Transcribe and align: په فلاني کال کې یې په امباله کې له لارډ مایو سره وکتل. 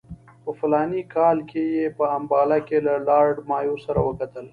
په 0.43 0.51
فلاني 0.59 1.01
کال 1.15 1.37
کې 1.49 1.63
یې 1.75 1.85
په 1.97 2.05
امباله 2.17 2.57
کې 2.67 2.77
له 2.87 2.93
لارډ 3.07 3.35
مایو 3.49 3.75
سره 3.85 3.99
وکتل. 4.07 4.45